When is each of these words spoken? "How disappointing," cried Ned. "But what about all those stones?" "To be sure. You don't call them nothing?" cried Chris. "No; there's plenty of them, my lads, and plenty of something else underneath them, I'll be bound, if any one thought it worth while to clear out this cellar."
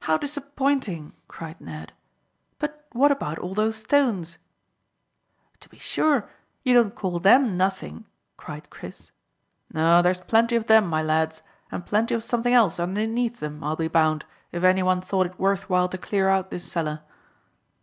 "How 0.00 0.16
disappointing," 0.16 1.12
cried 1.28 1.60
Ned. 1.60 1.92
"But 2.58 2.86
what 2.92 3.12
about 3.12 3.38
all 3.38 3.52
those 3.52 3.76
stones?" 3.76 4.38
"To 5.60 5.68
be 5.68 5.76
sure. 5.76 6.26
You 6.62 6.72
don't 6.72 6.94
call 6.94 7.20
them 7.20 7.58
nothing?" 7.58 8.06
cried 8.38 8.70
Chris. 8.70 9.12
"No; 9.70 10.00
there's 10.00 10.22
plenty 10.22 10.56
of 10.56 10.68
them, 10.68 10.86
my 10.86 11.02
lads, 11.02 11.42
and 11.70 11.84
plenty 11.84 12.14
of 12.14 12.24
something 12.24 12.54
else 12.54 12.80
underneath 12.80 13.40
them, 13.40 13.62
I'll 13.62 13.76
be 13.76 13.88
bound, 13.88 14.24
if 14.52 14.64
any 14.64 14.82
one 14.82 15.02
thought 15.02 15.26
it 15.26 15.38
worth 15.38 15.68
while 15.68 15.90
to 15.90 15.98
clear 15.98 16.30
out 16.30 16.48
this 16.50 16.64
cellar." 16.72 17.02